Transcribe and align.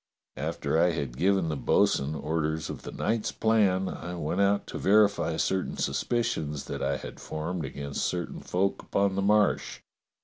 After 0.37 0.79
I 0.79 0.93
had 0.93 1.15
given 1.15 1.49
the 1.49 1.55
bo'sun 1.55 2.15
orders 2.15 2.71
of 2.71 2.81
the 2.81 2.91
night's 2.91 3.31
plan 3.31 3.87
I 3.87 4.15
went 4.15 4.41
out 4.41 4.65
to 4.65 4.79
verify 4.79 5.37
certain 5.37 5.77
suspicions 5.77 6.65
that 6.65 6.81
I 6.81 6.97
had 6.97 7.19
formed 7.19 7.65
against 7.65 8.01
certain 8.03 8.39
folk 8.39 8.81
upon 8.81 9.13
the 9.13 9.21
Marsh. 9.21 9.81